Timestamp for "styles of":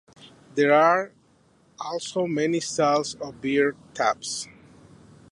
2.59-3.39